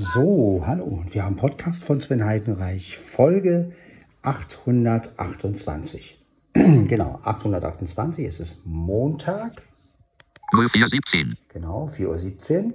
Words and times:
So, 0.00 0.62
hallo. 0.64 1.02
Wir 1.10 1.24
haben 1.24 1.34
Podcast 1.34 1.82
von 1.82 2.00
Sven 2.00 2.24
Heidenreich, 2.24 2.96
Folge 2.96 3.72
828. 4.22 6.16
genau, 6.54 7.18
828. 7.24 8.24
Es 8.24 8.38
ist 8.38 8.64
Montag. 8.64 9.60
0417. 10.52 11.36
Genau, 11.48 11.88
4.17 11.88 12.66
Uhr. 12.66 12.74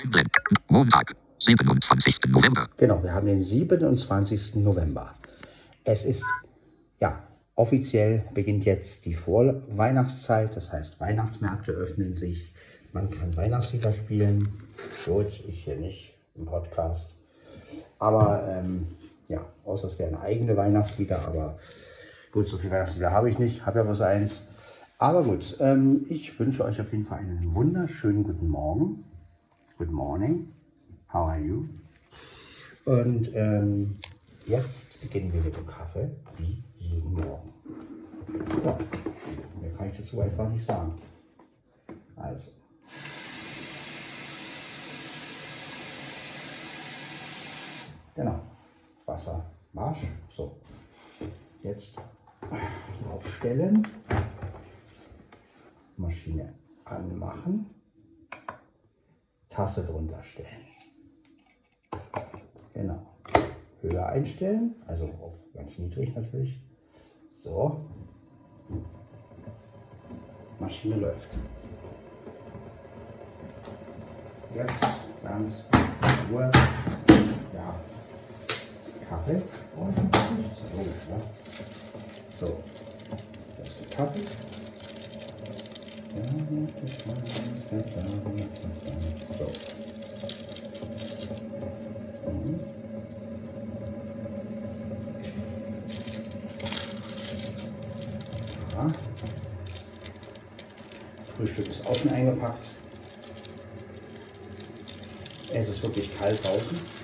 Einblenden. 0.00 0.30
Montag, 0.68 1.16
27. 1.40 2.20
November. 2.28 2.68
Genau, 2.76 3.02
wir 3.02 3.12
haben 3.12 3.26
den 3.26 3.42
27. 3.42 4.54
November. 4.62 5.16
Es 5.82 6.04
ist, 6.04 6.24
ja, 7.00 7.26
offiziell 7.56 8.22
beginnt 8.34 8.64
jetzt 8.66 9.04
die 9.04 9.14
Vorweihnachtszeit. 9.14 10.54
Das 10.54 10.72
heißt, 10.72 11.00
Weihnachtsmärkte 11.00 11.72
öffnen 11.72 12.16
sich. 12.16 12.52
Man 12.92 13.10
kann 13.10 13.36
Weihnachtslieder 13.36 13.92
spielen. 13.92 14.48
Gut, 15.04 15.42
ich 15.48 15.64
hier 15.64 15.74
nicht 15.74 16.15
im 16.36 16.46
Podcast. 16.46 17.14
Aber 17.98 18.46
ähm, 18.48 18.86
ja, 19.28 19.44
außer 19.64 19.86
es 19.88 19.98
wären 19.98 20.16
eigene 20.16 20.56
Weihnachtslieder. 20.56 21.26
Aber 21.26 21.58
gut, 22.32 22.48
so 22.48 22.58
viele 22.58 22.72
Weihnachtslieder 22.72 23.10
habe 23.10 23.30
ich 23.30 23.38
nicht. 23.38 23.66
Habe 23.66 23.78
ja 23.78 23.84
bloß 23.84 24.00
eins. 24.02 24.48
Aber 24.98 25.24
gut, 25.24 25.56
ähm, 25.60 26.06
ich 26.08 26.38
wünsche 26.38 26.64
euch 26.64 26.80
auf 26.80 26.92
jeden 26.92 27.04
Fall 27.04 27.18
einen 27.18 27.54
wunderschönen 27.54 28.24
guten 28.24 28.48
Morgen. 28.48 29.04
Good 29.78 29.90
morning. 29.90 30.52
How 31.12 31.28
are 31.28 31.38
you? 31.38 31.68
Und 32.86 33.30
ähm, 33.34 33.98
jetzt 34.46 35.00
beginnen 35.00 35.32
wir 35.32 35.42
mit 35.42 35.56
dem 35.56 35.66
Kaffee, 35.66 36.10
wie 36.38 36.62
jeden 36.78 37.12
Morgen. 37.12 37.52
Ja, 38.64 38.78
mehr 39.60 39.72
kann 39.76 39.90
ich 39.90 39.98
dazu 39.98 40.20
einfach 40.20 40.48
nicht 40.48 40.64
sagen. 40.64 40.94
Also. 42.16 42.50
Genau. 48.16 48.40
Wasser, 49.04 49.44
Marsch. 49.74 50.06
So. 50.30 50.56
Jetzt 51.62 51.96
aufstellen. 53.12 53.86
Maschine 55.98 56.54
anmachen. 56.84 57.66
Tasse 59.50 59.84
drunter 59.84 60.22
stellen. 60.22 60.64
Genau. 62.72 63.06
Höhe 63.82 64.06
einstellen, 64.06 64.74
also 64.86 65.04
auf 65.22 65.34
ganz 65.52 65.78
niedrig 65.78 66.14
natürlich. 66.14 66.58
So. 67.30 67.86
Maschine 70.58 70.96
läuft. 70.96 71.36
Jetzt 74.54 74.86
ganz 75.22 75.68
Ruhe. 76.30 76.50
Ja. 77.52 77.74
Kaffee. 79.08 79.40
Oh, 79.76 79.88
ist 79.88 80.62
ja 80.62 81.16
ne? 81.16 81.22
So. 82.28 82.58
Das 83.58 83.68
ist 83.68 83.80
der 83.80 83.96
Kaffee. 83.96 84.20
So. 89.38 89.46
Mhm. 92.30 92.60
Ja. 98.72 98.86
Frühstück 101.36 101.68
ist 101.68 101.84
schon 101.96 102.10
eingepackt. 102.10 102.64
Es 105.52 105.68
ist 105.68 105.82
wirklich 105.82 106.18
kalt 106.18 106.44
draußen. 106.44 106.95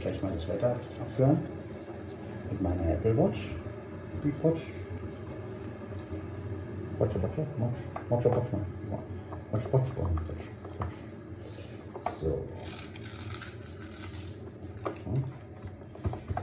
Werde 0.00 0.18
gleich 0.18 0.22
mal 0.22 0.32
das 0.32 0.48
Wetter 0.48 0.76
abhören. 0.98 1.38
Mit 2.50 2.62
meiner 2.62 2.92
Apple 2.92 3.16
Watch. 3.18 3.54
Apple 4.16 4.32
Watch. 4.42 4.60
Watch, 6.98 7.14
watch, 7.16 7.36
watch, 7.36 7.48
watch, 8.08 8.24
watch, 8.24 8.24
watch, 8.24 8.54
watch, 9.52 9.72
watch, 9.72 10.10
watch. 11.98 12.12
So. 12.12 12.44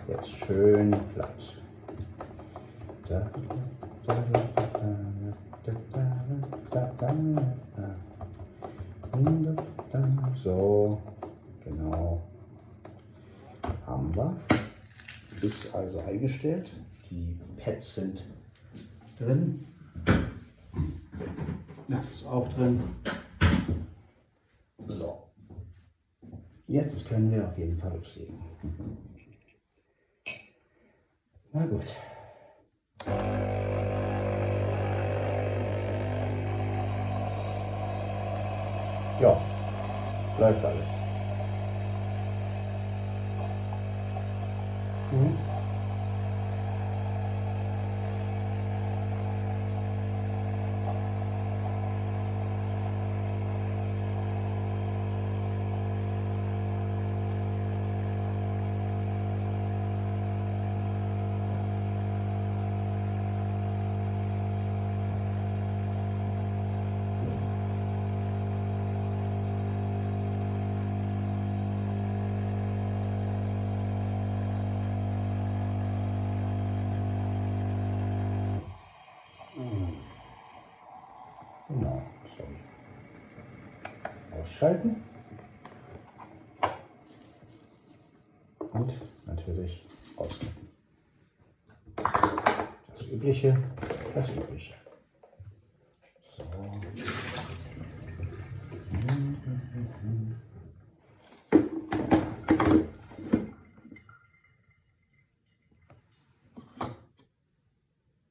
Jetzt 0.08 0.30
schön 0.30 0.92
platt. 1.16 1.30
Da, 3.10 3.20
da, 3.20 3.31
da, 4.06 4.16
da, 5.64 5.72
da, 5.94 6.06
da, 6.70 6.92
da, 7.00 7.67
Wir. 14.18 14.36
Ist 15.44 15.76
also 15.76 16.00
eingestellt. 16.00 16.72
Die 17.12 17.40
Pads 17.58 17.96
sind 17.96 18.26
drin. 19.20 19.60
Das 21.88 22.04
ist 22.16 22.26
auch 22.26 22.52
drin. 22.54 22.82
So. 24.88 25.24
Jetzt 26.66 27.08
können 27.08 27.32
wir 27.32 27.48
auf 27.48 27.58
jeden 27.60 27.78
Fall 27.78 27.96
loslegen. 27.96 28.40
Na 31.54 31.66
gut. 31.68 31.96
Ja, 39.22 39.42
läuft 40.40 40.66
alles. 40.66 41.06
응? 45.12 45.47
Sorry. 82.36 82.58
Ausschalten. 84.40 85.04
Und 88.74 88.94
natürlich 89.26 89.86
ausklicken. 90.16 90.68
Das 92.90 93.04
Übliche, 93.08 93.58
das 94.14 94.30
Übliche. 94.30 94.76
So. 96.22 96.44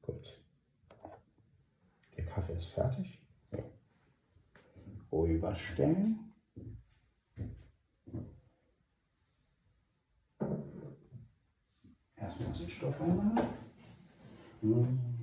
Gut. 0.01 0.39
Der 2.15 2.25
Kaffee 2.25 2.53
ist 2.53 2.67
fertig. 2.67 3.19
Rüberstellen. 5.11 6.33
Erstmal 12.15 12.53
Süßstoff 12.53 13.01
einmal. 13.01 13.35
Hm. 14.61 15.16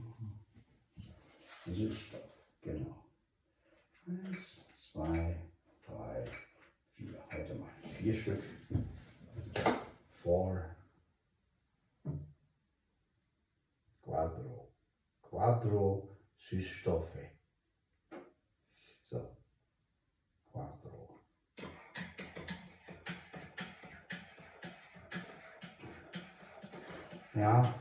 Ja. 27.34 27.75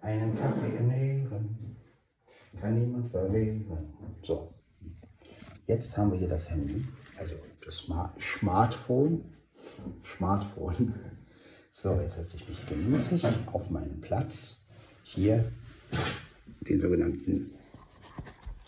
Einen 0.00 0.38
Kaffee 0.38 0.76
im 0.76 0.90
kann 2.64 2.80
niemand 2.80 3.10
verwehren. 3.10 3.66
So, 4.22 4.48
jetzt 5.66 5.96
haben 5.98 6.12
wir 6.12 6.18
hier 6.18 6.28
das 6.28 6.48
Handy, 6.48 6.82
also 7.18 7.34
das 7.62 7.86
Smartphone. 8.20 9.34
Smartphone. 10.16 10.94
So, 11.76 11.92
jetzt 12.00 12.12
setze 12.12 12.36
ich 12.36 12.48
mich 12.48 12.64
gemütlich 12.66 13.26
auf 13.52 13.68
meinen 13.68 14.00
Platz. 14.00 14.64
Hier 15.02 15.50
den 16.60 16.80
sogenannten 16.80 17.50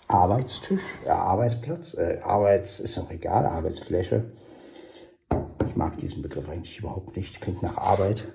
Arbeitstisch, 0.08 0.82
äh, 1.04 1.10
Arbeitsplatz, 1.10 1.94
äh, 1.94 2.18
Arbeits 2.24 2.80
ist 2.80 2.98
auch 2.98 3.08
egal, 3.12 3.46
Arbeitsfläche. 3.46 4.24
Ich 5.68 5.76
mag 5.76 5.98
diesen 5.98 6.20
Begriff 6.20 6.48
eigentlich 6.48 6.80
überhaupt 6.80 7.16
nicht, 7.16 7.40
klingt 7.40 7.62
nach 7.62 7.76
Arbeit. 7.76 8.26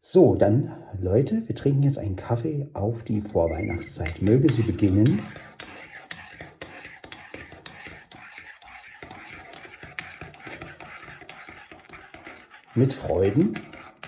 So, 0.00 0.34
dann 0.34 0.72
Leute, 1.00 1.46
wir 1.46 1.54
trinken 1.54 1.84
jetzt 1.84 1.98
einen 1.98 2.16
Kaffee 2.16 2.68
auf 2.72 3.04
die 3.04 3.20
Vorweihnachtszeit. 3.20 4.20
Möge 4.20 4.52
sie 4.52 4.62
beginnen. 4.62 5.22
Mit 12.78 12.94
Freuden, 12.94 13.54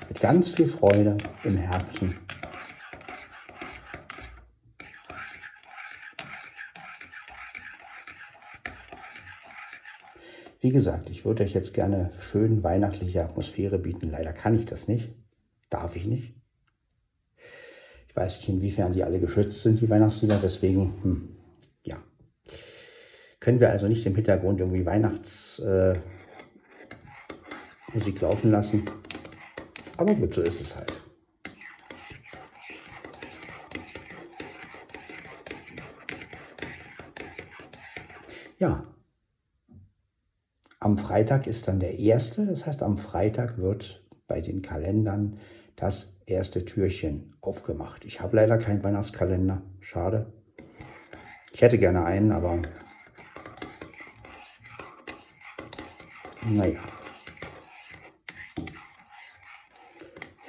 mit 0.08 0.20
ganz 0.20 0.52
viel 0.52 0.68
Freude 0.68 1.18
im 1.42 1.56
Herzen. 1.56 2.14
Wie 10.60 10.70
gesagt, 10.70 11.10
ich 11.10 11.24
würde 11.24 11.42
euch 11.42 11.52
jetzt 11.52 11.74
gerne 11.74 12.12
schön 12.20 12.62
weihnachtliche 12.62 13.24
Atmosphäre 13.24 13.76
bieten. 13.76 14.08
Leider 14.08 14.32
kann 14.32 14.54
ich 14.54 14.66
das 14.66 14.86
nicht. 14.86 15.16
Darf 15.68 15.96
ich 15.96 16.06
nicht. 16.06 16.36
Ich 18.06 18.14
weiß 18.14 18.36
nicht, 18.36 18.50
inwiefern 18.50 18.92
die 18.92 19.02
alle 19.02 19.18
geschützt 19.18 19.62
sind, 19.62 19.80
die 19.80 19.90
Weihnachtslieder. 19.90 20.38
Deswegen, 20.40 20.94
hm, 21.02 21.28
ja. 21.82 21.96
Können 23.40 23.58
wir 23.58 23.70
also 23.70 23.88
nicht 23.88 24.06
im 24.06 24.14
Hintergrund 24.14 24.60
irgendwie 24.60 24.86
Weihnachtsmusik 24.86 25.66
äh, 25.66 26.19
laufen 28.20 28.50
lassen. 28.50 28.84
Aber 29.96 30.14
gut, 30.14 30.34
so 30.34 30.42
ist 30.42 30.60
es 30.60 30.76
halt. 30.76 30.92
Ja, 38.58 38.86
am 40.78 40.98
Freitag 40.98 41.46
ist 41.46 41.68
dann 41.68 41.80
der 41.80 41.98
erste, 41.98 42.46
das 42.46 42.66
heißt 42.66 42.82
am 42.82 42.96
Freitag 42.96 43.58
wird 43.58 44.02
bei 44.26 44.40
den 44.40 44.62
Kalendern 44.62 45.38
das 45.76 46.16
erste 46.26 46.64
Türchen 46.64 47.34
aufgemacht. 47.40 48.04
Ich 48.04 48.20
habe 48.20 48.36
leider 48.36 48.58
keinen 48.58 48.82
Weihnachtskalender, 48.82 49.62
schade. 49.80 50.32
Ich 51.52 51.62
hätte 51.62 51.78
gerne 51.78 52.04
einen, 52.04 52.32
aber 52.32 52.62
naja. 56.42 56.80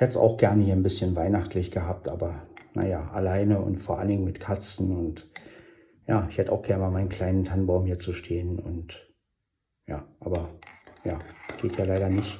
Hätte 0.02 0.12
es 0.12 0.18
auch 0.18 0.38
gerne 0.38 0.64
hier 0.64 0.74
ein 0.74 0.82
bisschen 0.82 1.16
weihnachtlich 1.16 1.70
gehabt, 1.70 2.08
aber 2.08 2.48
naja, 2.74 3.12
alleine 3.14 3.62
und 3.62 3.78
vor 3.78 4.00
allen 4.00 4.08
Dingen 4.08 4.24
mit 4.26 4.40
Katzen 4.40 4.98
und 4.98 5.30
ja, 6.08 6.28
ich 6.28 6.40
hätte 6.40 6.52
auch 6.52 6.64
gerne 6.64 6.82
mal 6.82 6.92
meinen 6.92 7.10
kleinen 7.10 7.46
Tannenbaum 7.46 7.86
hier 7.86 8.00
zu 8.00 8.12
stehen 8.12 8.58
und 8.58 9.14
ja, 9.86 10.04
aber 10.20 10.50
ja, 11.04 11.20
geht 11.62 11.78
ja 11.78 11.86
leider 11.86 12.10
nicht. 12.10 12.40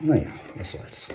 Naja, 0.00 0.28
was 0.54 0.72
soll's. 0.72 1.08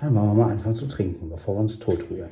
Dann 0.00 0.14
wollen 0.14 0.26
wir 0.26 0.44
mal 0.44 0.52
anfangen 0.52 0.76
zu 0.76 0.86
trinken, 0.86 1.28
bevor 1.28 1.56
wir 1.56 1.60
uns 1.60 1.78
tot 1.78 2.08
rühren. 2.08 2.30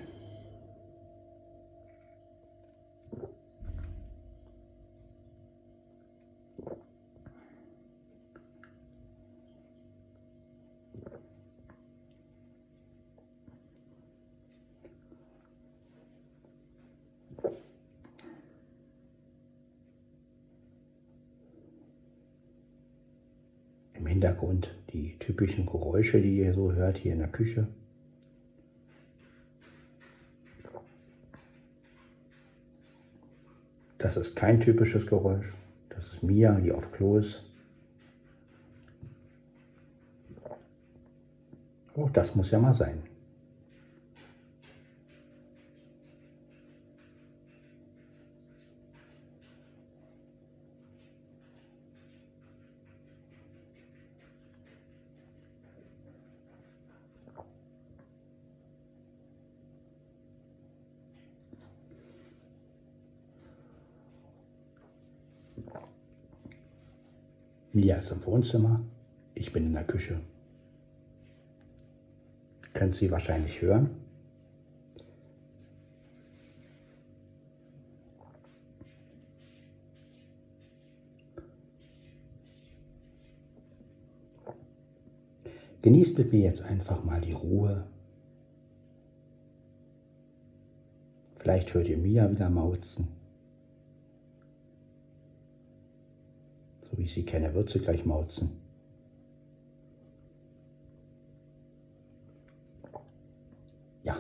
Hintergrund 24.06 24.74
die 24.92 25.18
typischen 25.18 25.66
Geräusche, 25.66 26.20
die 26.20 26.38
ihr 26.38 26.54
so 26.54 26.72
hört 26.72 26.98
hier 26.98 27.12
in 27.12 27.18
der 27.18 27.28
Küche. 27.28 27.68
Das 33.98 34.16
ist 34.16 34.36
kein 34.36 34.60
typisches 34.60 35.06
Geräusch. 35.06 35.52
Das 35.88 36.08
ist 36.08 36.22
Mia, 36.22 36.60
die 36.60 36.72
auf 36.72 36.92
Klo 36.92 37.16
ist. 37.16 37.44
Auch 41.96 42.10
das 42.10 42.34
muss 42.34 42.50
ja 42.50 42.58
mal 42.58 42.74
sein. 42.74 43.02
Mia 67.76 67.96
ist 67.96 68.10
im 68.10 68.24
Wohnzimmer, 68.24 68.80
ich 69.34 69.52
bin 69.52 69.66
in 69.66 69.74
der 69.74 69.84
Küche. 69.84 70.18
Könnt 72.72 72.96
Sie 72.96 73.10
wahrscheinlich 73.10 73.60
hören. 73.60 73.90
Genießt 85.82 86.16
mit 86.16 86.32
mir 86.32 86.40
jetzt 86.40 86.62
einfach 86.62 87.04
mal 87.04 87.20
die 87.20 87.32
Ruhe. 87.32 87.86
Vielleicht 91.34 91.74
hört 91.74 91.88
ihr 91.88 91.98
Mia 91.98 92.30
wieder 92.30 92.48
mauzen. 92.48 93.15
So 96.90 96.98
wie 96.98 97.02
ich 97.02 97.14
sie 97.14 97.24
kenne, 97.24 97.54
wird 97.54 97.70
sie 97.70 97.80
gleich 97.80 98.04
mauzen. 98.04 98.50
Ja, 104.02 104.16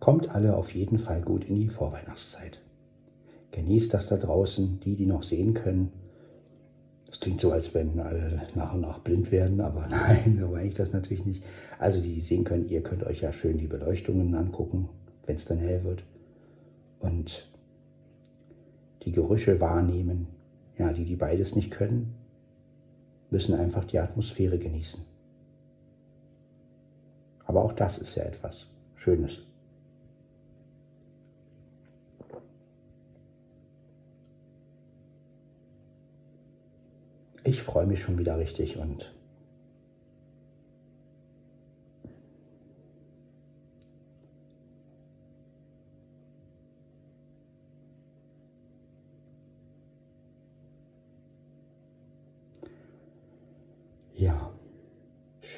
kommt 0.00 0.30
alle 0.30 0.56
auf 0.56 0.74
jeden 0.74 0.98
Fall 0.98 1.20
gut 1.20 1.44
in 1.44 1.56
die 1.56 1.68
Vorweihnachtszeit. 1.68 2.60
Genießt 3.50 3.92
das 3.92 4.06
da 4.06 4.16
draußen, 4.16 4.80
die, 4.80 4.96
die 4.96 5.06
noch 5.06 5.22
sehen 5.22 5.54
können. 5.54 5.92
Es 7.10 7.20
klingt 7.20 7.40
so, 7.40 7.50
als 7.52 7.74
wenn 7.74 7.98
alle 8.00 8.46
nach 8.54 8.74
und 8.74 8.82
nach 8.82 8.98
blind 9.00 9.32
werden, 9.32 9.60
aber 9.60 9.86
nein, 9.90 10.38
so 10.40 10.48
meine 10.48 10.68
ich 10.68 10.74
das 10.74 10.92
natürlich 10.92 11.24
nicht. 11.24 11.42
Also 11.78 12.00
die, 12.00 12.14
die 12.14 12.20
sehen 12.20 12.44
können, 12.44 12.68
ihr 12.68 12.82
könnt 12.82 13.04
euch 13.04 13.20
ja 13.20 13.32
schön 13.32 13.58
die 13.58 13.66
Beleuchtungen 13.66 14.34
angucken, 14.34 14.88
wenn 15.26 15.36
es 15.36 15.44
dann 15.44 15.58
hell 15.58 15.84
wird. 15.84 16.04
Und 17.00 17.48
die 19.04 19.12
Gerüche 19.12 19.60
wahrnehmen, 19.60 20.26
ja, 20.78 20.92
die, 20.92 21.04
die 21.04 21.16
beides 21.16 21.56
nicht 21.56 21.70
können, 21.70 22.14
müssen 23.30 23.54
einfach 23.54 23.84
die 23.84 23.98
Atmosphäre 23.98 24.58
genießen. 24.58 25.04
Aber 27.44 27.62
auch 27.62 27.72
das 27.72 27.98
ist 27.98 28.14
ja 28.14 28.24
etwas 28.24 28.68
Schönes. 28.94 29.42
Ich 37.44 37.62
freue 37.62 37.86
mich 37.86 38.02
schon 38.02 38.18
wieder 38.18 38.38
richtig 38.38 38.76
und 38.76 39.14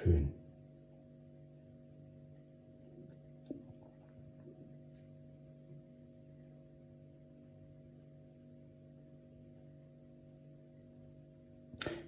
Schön. 0.01 0.33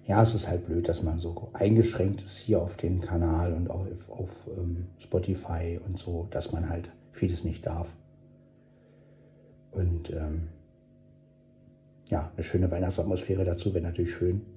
Ja, 0.05 0.21
es 0.21 0.33
ist 0.33 0.47
halt 0.47 0.65
blöd, 0.65 0.87
dass 0.87 1.03
man 1.03 1.19
so 1.19 1.49
eingeschränkt 1.53 2.23
ist 2.23 2.37
hier 2.37 2.61
auf 2.61 2.77
den 2.77 3.01
Kanal 3.01 3.53
und 3.53 3.69
auf, 3.69 4.09
auf 4.09 4.47
ähm, 4.57 4.87
Spotify 4.99 5.79
und 5.85 5.97
so, 5.97 6.27
dass 6.31 6.51
man 6.51 6.69
halt 6.69 6.89
vieles 7.11 7.43
nicht 7.43 7.65
darf. 7.65 7.95
Und 9.71 10.09
ähm, 10.11 10.49
ja, 12.09 12.31
eine 12.35 12.43
schöne 12.43 12.71
Weihnachtsatmosphäre 12.71 13.43
dazu 13.43 13.73
wäre 13.73 13.83
natürlich 13.83 14.13
schön. 14.13 14.52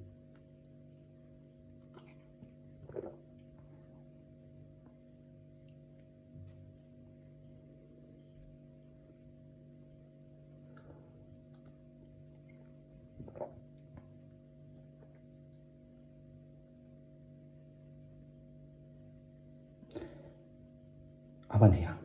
Aber 21.57 21.69
naja, 21.69 21.97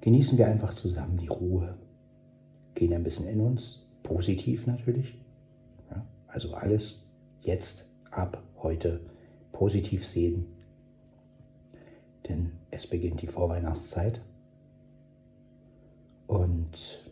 genießen 0.00 0.36
wir 0.36 0.48
einfach 0.48 0.74
zusammen 0.74 1.16
die 1.16 1.28
Ruhe, 1.28 1.78
gehen 2.74 2.92
ein 2.92 3.04
bisschen 3.04 3.28
in 3.28 3.40
uns, 3.40 3.86
positiv 4.02 4.66
natürlich. 4.66 5.16
Ja, 5.88 6.04
also 6.26 6.54
alles 6.54 6.98
jetzt, 7.42 7.84
ab 8.10 8.42
heute 8.60 8.98
positiv 9.52 10.04
sehen, 10.04 10.44
denn 12.28 12.50
es 12.72 12.88
beginnt 12.88 13.22
die 13.22 13.28
Vorweihnachtszeit. 13.28 14.20
Und 16.26 17.09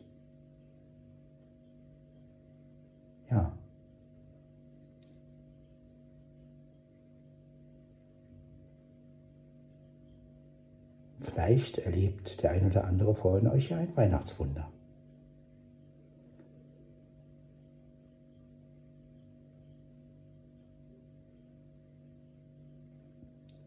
Vielleicht 11.39 11.79
erlebt 11.79 12.43
der 12.43 12.51
ein 12.51 12.67
oder 12.67 12.85
andere 12.85 13.15
von 13.15 13.47
euch 13.47 13.71
ja 13.71 13.77
ein 13.77 13.97
Weihnachtswunder. 13.97 14.69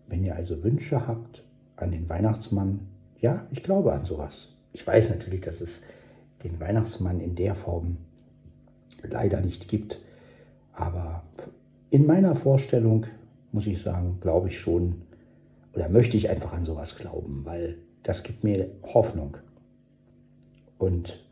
Wenn 0.07 0.25
ihr 0.25 0.35
also 0.35 0.61
Wünsche 0.65 1.07
habt 1.07 1.45
an 1.77 1.91
den 1.91 2.09
Weihnachtsmann, 2.09 2.89
ja, 3.21 3.47
ich 3.51 3.63
glaube 3.63 3.93
an 3.93 4.03
sowas. 4.03 4.49
Ich 4.73 4.85
weiß 4.85 5.09
natürlich, 5.09 5.39
dass 5.39 5.61
es 5.61 5.79
den 6.43 6.59
Weihnachtsmann 6.59 7.21
in 7.21 7.35
der 7.35 7.55
Form 7.55 7.99
leider 9.01 9.39
nicht 9.39 9.69
gibt, 9.69 10.01
aber 10.73 11.23
in 11.89 12.05
meiner 12.05 12.35
Vorstellung 12.35 13.05
muss 13.53 13.65
ich 13.65 13.81
sagen, 13.81 14.17
glaube 14.19 14.49
ich 14.49 14.59
schon, 14.59 15.03
oder 15.73 15.89
möchte 15.89 16.17
ich 16.17 16.29
einfach 16.29 16.53
an 16.53 16.65
sowas 16.65 16.97
glauben, 16.97 17.45
weil 17.45 17.77
das 18.03 18.23
gibt 18.23 18.43
mir 18.43 18.69
Hoffnung. 18.83 19.37
Und 20.77 21.23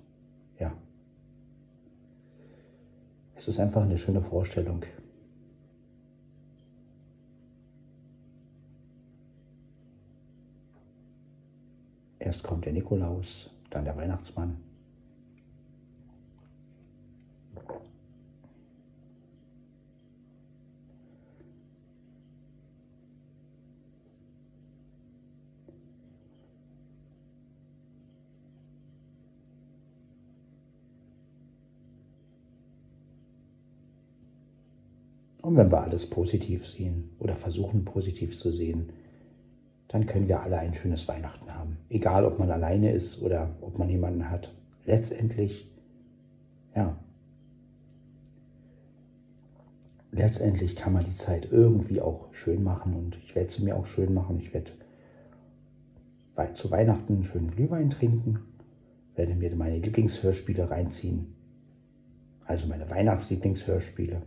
ja, 0.60 0.72
es 3.36 3.48
ist 3.48 3.60
einfach 3.60 3.82
eine 3.82 3.98
schöne 3.98 4.22
Vorstellung. 4.22 4.86
Erst 12.20 12.44
kommt 12.44 12.66
der 12.66 12.74
Nikolaus, 12.74 13.50
dann 13.70 13.86
der 13.86 13.98
Weihnachtsmann. 13.98 14.69
Und 35.50 35.58
wenn 35.58 35.72
wir 35.72 35.82
alles 35.82 36.08
positiv 36.08 36.68
sehen 36.68 37.10
oder 37.18 37.36
versuchen 37.36 37.84
positiv 37.84 38.38
zu 38.38 38.52
sehen, 38.52 38.92
dann 39.88 40.06
können 40.06 40.28
wir 40.28 40.42
alle 40.42 40.60
ein 40.60 40.76
schönes 40.76 41.08
Weihnachten 41.08 41.52
haben. 41.52 41.78
Egal, 41.90 42.24
ob 42.24 42.38
man 42.38 42.52
alleine 42.52 42.92
ist 42.92 43.24
oder 43.24 43.50
ob 43.60 43.80
man 43.80 43.90
jemanden 43.90 44.30
hat. 44.30 44.54
Letztendlich, 44.86 45.68
ja, 46.76 46.96
letztendlich 50.12 50.76
kann 50.76 50.94
man 50.94 51.06
die 51.06 51.16
Zeit 51.16 51.48
irgendwie 51.50 52.00
auch 52.00 52.32
schön 52.32 52.62
machen 52.62 52.94
und 52.94 53.18
ich 53.18 53.34
werde 53.34 53.52
sie 53.52 53.64
mir 53.64 53.76
auch 53.76 53.88
schön 53.88 54.14
machen. 54.14 54.40
Ich 54.40 54.54
werde 54.54 54.74
zu 56.54 56.70
Weihnachten 56.70 57.14
einen 57.14 57.26
schönen 57.26 57.50
Glühwein 57.50 57.90
trinken, 57.90 58.38
werde 59.16 59.34
mir 59.34 59.56
meine 59.56 59.80
Lieblingshörspiele 59.80 60.70
reinziehen, 60.70 61.34
also 62.46 62.68
meine 62.68 62.88
Weihnachtslieblingshörspiele. 62.88 64.22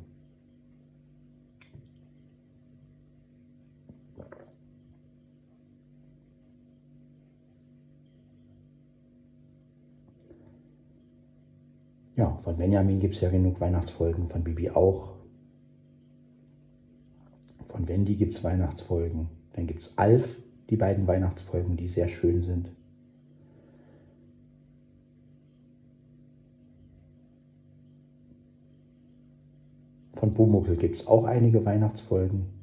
Ja, 12.22 12.36
von 12.36 12.56
Benjamin 12.56 13.00
gibt 13.00 13.14
es 13.14 13.20
ja 13.20 13.30
genug 13.30 13.60
Weihnachtsfolgen, 13.60 14.28
von 14.28 14.44
Bibi 14.44 14.70
auch. 14.70 15.16
Von 17.64 17.88
Wendy 17.88 18.14
gibt 18.14 18.32
es 18.32 18.44
Weihnachtsfolgen. 18.44 19.28
Dann 19.54 19.66
gibt 19.66 19.82
es 19.82 19.98
Alf, 19.98 20.38
die 20.70 20.76
beiden 20.76 21.08
Weihnachtsfolgen, 21.08 21.76
die 21.76 21.88
sehr 21.88 22.06
schön 22.06 22.40
sind. 22.40 22.70
Von 30.14 30.32
Bumuckel 30.32 30.76
gibt 30.76 30.94
es 30.94 31.08
auch 31.08 31.24
einige 31.24 31.64
Weihnachtsfolgen. 31.64 32.61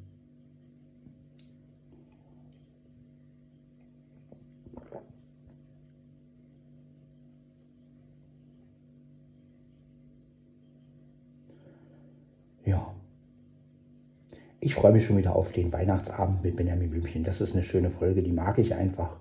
Ich 14.62 14.74
freue 14.74 14.92
mich 14.92 15.06
schon 15.06 15.16
wieder 15.16 15.34
auf 15.34 15.52
den 15.52 15.72
Weihnachtsabend 15.72 16.44
mit 16.44 16.56
Benjamin 16.56 16.90
Blümchen. 16.90 17.24
Das 17.24 17.40
ist 17.40 17.54
eine 17.54 17.64
schöne 17.64 17.90
Folge, 17.90 18.22
die 18.22 18.32
mag 18.32 18.58
ich 18.58 18.74
einfach. 18.74 19.16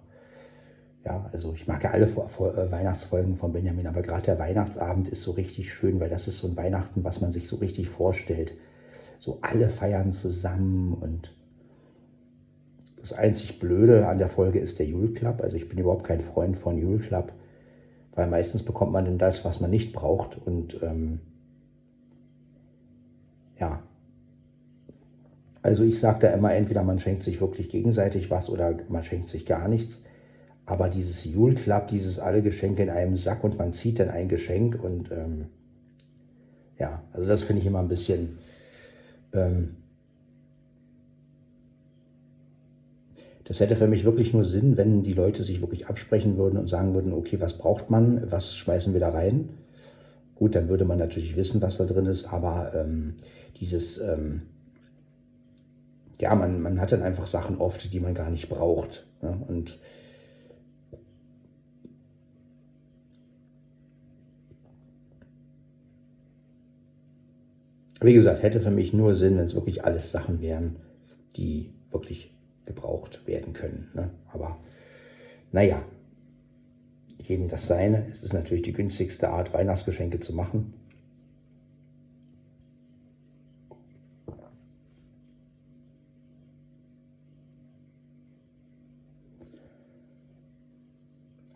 Ja, 1.06 1.30
also 1.32 1.54
ich 1.54 1.66
mag 1.66 1.82
ja 1.82 1.92
alle 1.92 2.08
äh, 2.08 2.72
Weihnachtsfolgen 2.72 3.38
von 3.38 3.54
Benjamin, 3.54 3.88
aber 3.88 4.02
gerade 4.02 4.26
der 4.26 4.40
Weihnachtsabend 4.40 5.08
ist 5.08 5.24
so 5.24 5.32
richtig 5.32 5.74
schön, 5.74 6.02
weil 6.02 6.10
das 6.10 6.28
ist 6.28 6.40
so 6.40 6.48
ein 6.48 6.58
Weihnachten, 6.58 7.06
was 7.06 7.22
man 7.22 7.32
sich 7.32 7.48
so 7.48 7.56
richtig 7.56 7.88
vorstellt. 7.88 8.54
So 9.18 9.40
alle 9.42 9.70
feiern 9.70 10.12
zusammen 10.12 10.94
und 10.94 11.34
das 12.98 13.14
einzig 13.14 13.60
Blöde 13.60 14.08
an 14.08 14.18
der 14.18 14.28
Folge 14.28 14.60
ist 14.60 14.78
der 14.78 14.88
Jule 14.88 15.14
Club. 15.14 15.40
Also 15.42 15.56
ich 15.56 15.70
bin 15.70 15.78
überhaupt 15.78 16.04
kein 16.04 16.20
Freund 16.20 16.58
von 16.58 16.78
Jule 16.78 17.00
Club, 17.00 17.32
weil 18.14 18.28
meistens 18.28 18.64
bekommt 18.64 18.92
man 18.92 19.06
denn 19.06 19.18
das, 19.18 19.46
was 19.46 19.62
man 19.62 19.70
nicht 19.70 19.94
braucht 19.94 20.38
und 20.38 20.84
ähm, 20.84 21.22
ja, 23.58 23.82
also 25.62 25.84
ich 25.84 26.00
sage 26.00 26.20
da 26.22 26.28
immer, 26.30 26.54
entweder 26.54 26.84
man 26.84 27.00
schenkt 27.00 27.24
sich 27.24 27.42
wirklich 27.42 27.70
gegenseitig 27.70 28.32
was 28.32 28.50
oder 28.50 28.78
man 28.90 29.04
schenkt 29.04 29.30
sich 29.30 29.46
gar 29.46 29.68
nichts. 29.68 30.04
Aber 30.66 30.90
dieses 30.90 31.26
Jule 31.26 31.56
Club, 31.56 31.88
dieses 31.88 32.20
alle 32.20 32.42
Geschenke 32.42 32.84
in 32.84 32.90
einem 32.90 33.18
Sack 33.18 33.44
und 33.44 33.58
man 33.58 33.74
zieht 33.74 34.00
dann 34.00 34.10
ein 34.10 34.30
Geschenk 34.30 34.82
und 34.84 35.12
ähm, 35.12 35.48
ja, 36.78 37.02
also 37.12 37.28
das 37.28 37.44
finde 37.44 37.62
ich 37.62 37.68
immer 37.68 37.80
ein 37.80 37.88
bisschen 37.88 38.38
ähm, 39.34 39.76
Das 43.50 43.60
hätte 43.60 43.76
für 43.76 43.88
mich 43.88 44.06
wirklich 44.06 44.32
nur 44.32 44.46
Sinn, 44.46 44.78
wenn 44.78 45.02
die 45.02 45.14
Leute 45.14 45.42
sich 45.42 45.60
wirklich 45.60 45.88
absprechen 45.88 46.38
würden 46.38 46.60
und 46.60 46.70
sagen 46.70 46.94
würden, 46.94 47.12
okay, 47.12 47.42
was 47.42 47.58
braucht 47.58 47.90
man, 47.90 48.32
was 48.32 48.56
schmeißen 48.56 48.94
wir 48.94 49.00
da 49.00 49.10
rein? 49.10 49.50
Gut, 50.36 50.54
dann 50.54 50.70
würde 50.70 50.86
man 50.86 51.00
natürlich 51.00 51.36
wissen, 51.36 51.60
was 51.60 51.78
da 51.78 51.86
drin 51.86 52.06
ist, 52.06 52.32
aber 52.32 52.72
ähm, 52.76 53.16
dieses 53.60 53.98
ähm, 53.98 54.44
ja, 56.20 56.36
man, 56.36 56.62
man 56.62 56.80
hat 56.80 56.92
dann 56.92 57.02
einfach 57.02 57.28
Sachen 57.28 57.58
oft, 57.58 57.94
die 57.94 58.00
man 58.00 58.14
gar 58.14 58.30
nicht 58.30 58.50
braucht. 58.50 59.08
Ne? 59.22 59.42
Und 59.48 59.80
wie 68.02 68.14
gesagt, 68.14 68.44
hätte 68.44 68.60
für 68.60 68.72
mich 68.72 68.94
nur 68.94 69.16
Sinn, 69.16 69.38
wenn 69.38 69.46
es 69.46 69.56
wirklich 69.56 69.86
alles 69.86 70.12
Sachen 70.12 70.42
wären, 70.42 70.78
die 71.36 71.74
wirklich 71.90 71.90
wirklich 71.92 72.32
gebraucht 72.66 73.26
werden 73.26 73.54
können. 73.54 73.90
Ne? 73.94 74.12
Aber 74.32 74.58
naja, 75.52 75.82
jedem 77.18 77.48
das 77.48 77.68
seine. 77.68 78.08
Es 78.12 78.24
ist 78.24 78.34
natürlich 78.34 78.64
die 78.64 78.74
günstigste 78.74 79.30
Art, 79.30 79.54
Weihnachtsgeschenke 79.54 80.20
zu 80.20 80.34
machen. 80.36 80.74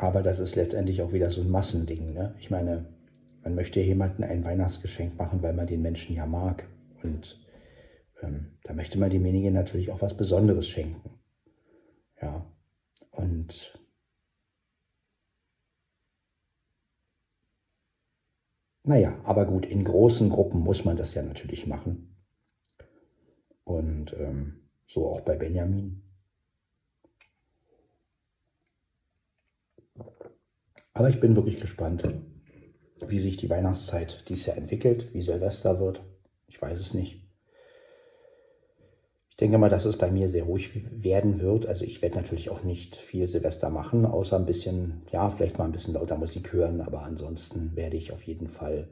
Aber 0.03 0.22
das 0.22 0.39
ist 0.39 0.57
letztendlich 0.57 1.01
auch 1.01 1.13
wieder 1.13 1.31
so 1.31 1.39
ein 1.39 1.50
Massending. 1.50 2.12
Ne? 2.12 2.36
Ich 2.38 2.51
meine, 2.51 2.86
man 3.41 3.55
möchte 3.55 3.79
jemandem 3.79 4.29
ein 4.29 4.43
Weihnachtsgeschenk 4.43 5.17
machen, 5.17 5.41
weil 5.41 5.53
man 5.53 5.65
den 5.65 5.81
Menschen 5.81 6.13
ja 6.13 6.25
mag. 6.25 6.67
Und 7.03 7.39
ähm, 8.22 8.57
da 8.65 8.74
möchte 8.74 9.00
man 9.00 9.10
demjenigen 9.10 9.53
natürlich 9.53 9.91
auch 9.91 10.01
was 10.01 10.17
Besonderes 10.17 10.67
schenken. 10.67 11.10
Ja, 12.22 12.45
und 13.12 13.79
naja, 18.83 19.17
aber 19.24 19.45
gut, 19.45 19.65
in 19.65 19.86
großen 19.86 20.29
Gruppen 20.29 20.60
muss 20.60 20.83
man 20.83 20.98
das 20.98 21.13
ja 21.13 21.24
natürlich 21.24 21.65
machen. 21.65 22.17
Und 23.63 24.13
ähm, 24.19 24.67
so 24.86 25.07
auch 25.07 25.22
bei 25.22 25.38
Benjamin. 25.38 26.01
Aber 30.93 31.09
ich 31.09 31.19
bin 31.19 31.35
wirklich 31.35 31.59
gespannt, 31.59 32.03
wie 33.07 33.19
sich 33.19 33.38
die 33.38 33.50
Weihnachtszeit 33.50 34.25
dies 34.29 34.45
Jahr 34.45 34.57
entwickelt, 34.57 35.13
wie 35.13 35.21
Silvester 35.21 35.79
wird. 35.79 36.03
Ich 36.47 36.62
weiß 36.62 36.79
es 36.79 36.93
nicht. 36.93 37.23
Ich 39.29 39.38
denke 39.38 39.57
mal, 39.57 39.69
dass 39.69 39.85
es 39.85 39.97
bei 39.97 40.12
mir 40.12 40.29
sehr 40.29 40.43
ruhig 40.43 41.03
werden 41.03 41.41
wird. 41.41 41.65
Also 41.65 41.85
ich 41.85 42.03
werde 42.03 42.17
natürlich 42.17 42.51
auch 42.51 42.63
nicht 42.63 42.95
viel 42.95 43.27
Silvester 43.27 43.71
machen, 43.71 44.05
außer 44.05 44.38
ein 44.38 44.45
bisschen, 44.45 45.01
ja, 45.12 45.31
vielleicht 45.31 45.57
mal 45.57 45.65
ein 45.65 45.71
bisschen 45.71 45.95
lauter 45.95 46.17
Musik 46.17 46.53
hören, 46.53 46.81
aber 46.81 47.01
ansonsten 47.01 47.75
werde 47.75 47.97
ich 47.97 48.12
auf 48.12 48.21
jeden 48.21 48.47
Fall 48.47 48.89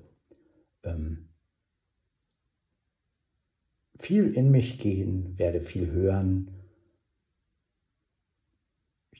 ähm, 0.83 1.29
viel 3.99 4.33
in 4.33 4.49
mich 4.49 4.79
gehen, 4.79 5.37
werde 5.37 5.61
viel 5.61 5.91
hören. 5.91 6.60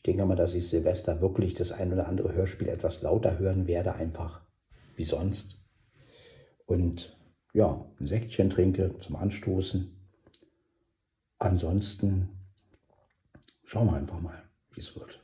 Ich 0.02 0.04
denke 0.04 0.26
mal, 0.26 0.36
dass 0.36 0.56
ich 0.56 0.68
Silvester 0.68 1.22
wirklich 1.22 1.54
das 1.54 1.72
ein 1.72 1.94
oder 1.94 2.08
andere 2.08 2.34
Hörspiel 2.34 2.70
etwas 2.70 3.04
lauter 3.04 3.38
hören 3.38 3.68
werde, 3.68 3.94
einfach 3.94 4.42
wie 4.96 5.04
sonst. 5.04 5.62
Und 6.66 7.16
ja, 7.54 7.86
ein 8.00 8.08
Säckchen 8.08 8.50
trinke 8.50 8.98
zum 8.98 9.16
Anstoßen. 9.16 9.96
Ansonsten 11.38 12.30
schauen 13.64 13.92
wir 13.92 13.98
einfach 13.98 14.20
mal, 14.20 14.42
wie 14.74 14.80
es 14.80 14.96
wird. 14.96 15.22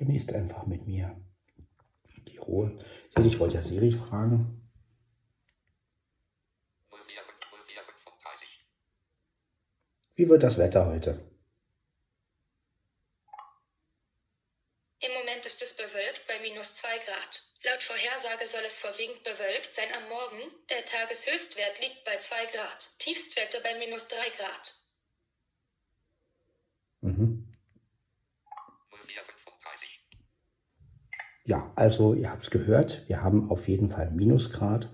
Genießt 0.00 0.32
einfach 0.32 0.64
mit 0.64 0.86
mir 0.86 1.14
die 2.26 2.38
Ruhe. 2.38 2.82
Ich 3.22 3.38
wollte 3.38 3.56
ja 3.56 3.62
Siri 3.62 3.90
fragen. 3.90 4.66
Wie 10.14 10.26
wird 10.26 10.42
das 10.42 10.56
Wetter 10.56 10.86
heute? 10.86 11.22
Im 15.00 15.12
Moment 15.12 15.44
ist 15.44 15.60
es 15.60 15.76
bewölkt 15.76 16.26
bei 16.26 16.38
minus 16.40 16.76
2 16.76 16.88
Grad. 16.96 17.42
Laut 17.64 17.82
Vorhersage 17.82 18.46
soll 18.46 18.64
es 18.64 18.78
vorwiegend 18.78 19.22
bewölkt 19.22 19.74
sein 19.74 19.92
am 19.98 20.08
Morgen. 20.08 20.50
Der 20.70 20.82
Tageshöchstwert 20.86 21.78
liegt 21.78 22.06
bei 22.06 22.16
2 22.16 22.46
Grad. 22.46 22.98
Tiefstwerte 23.00 23.60
bei 23.62 23.78
minus 23.78 24.08
3 24.08 24.16
Grad. 24.30 24.79
Ja, 31.44 31.72
also 31.74 32.14
ihr 32.14 32.30
habt 32.30 32.42
es 32.42 32.50
gehört, 32.50 33.04
wir 33.08 33.22
haben 33.22 33.50
auf 33.50 33.68
jeden 33.68 33.88
Fall 33.88 34.10
Minusgrad 34.10 34.90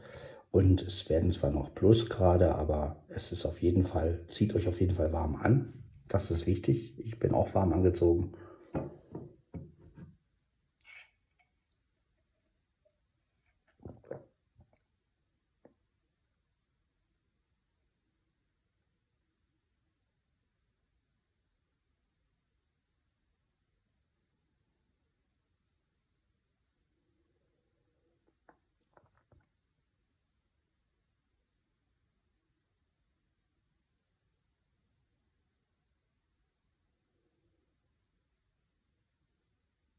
und 0.51 0.83
es 0.83 1.09
werden 1.11 1.31
zwar 1.33 1.51
noch 1.51 1.75
Plusgrade, 1.75 2.55
aber 2.55 3.05
es 3.09 3.33
ist 3.33 3.45
auf 3.45 3.61
jeden 3.61 3.85
Fall, 3.85 4.21
zieht 4.29 4.55
euch 4.55 4.69
auf 4.69 4.81
jeden 4.81 4.95
Fall 4.95 5.13
warm 5.13 5.37
an. 5.37 5.73
Das 6.09 6.31
ist 6.31 6.47
wichtig. 6.47 6.95
Ich 6.99 7.19
bin 7.19 7.35
auch 7.35 7.55
warm 7.55 7.73
angezogen. 7.73 8.33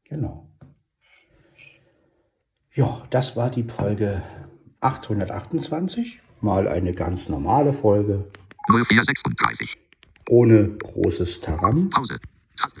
Genau. 0.08 0.48
Ja, 2.74 3.06
das 3.10 3.36
war 3.36 3.50
die 3.50 3.64
Folge 3.64 4.22
828. 4.80 6.20
Mal 6.40 6.68
eine 6.68 6.92
ganz 6.92 7.28
normale 7.28 7.72
Folge. 7.72 8.30
0436. 8.68 9.76
Ohne 10.28 10.76
großes 10.78 11.40
Taram. 11.40 11.90
Pause. 11.90 12.18
Taste. 12.56 12.80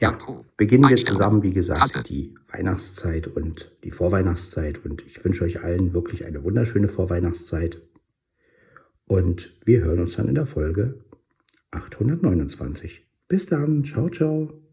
Ja, 0.00 0.18
beginnen 0.56 0.88
wir 0.88 0.96
zusammen, 0.98 1.42
wie 1.42 1.52
gesagt, 1.52 2.08
die 2.08 2.34
Weihnachtszeit 2.48 3.26
und 3.26 3.72
die 3.84 3.90
Vorweihnachtszeit. 3.90 4.84
Und 4.84 5.02
ich 5.06 5.24
wünsche 5.24 5.44
euch 5.44 5.62
allen 5.62 5.92
wirklich 5.92 6.24
eine 6.24 6.42
wunderschöne 6.42 6.88
Vorweihnachtszeit. 6.88 7.82
Und 9.06 9.54
wir 9.64 9.80
hören 9.80 10.00
uns 10.00 10.16
dann 10.16 10.28
in 10.28 10.34
der 10.34 10.46
Folge 10.46 11.04
829. 11.70 13.06
Bis 13.28 13.46
dann. 13.46 13.84
Ciao, 13.84 14.08
ciao. 14.08 14.63